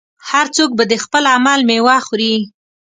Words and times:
هر 0.29 0.45
څوک 0.55 0.69
به 0.77 0.83
د 0.91 0.93
خپل 1.03 1.23
عمل 1.35 1.59
میوه 1.69 1.97
خوري. 2.05 2.35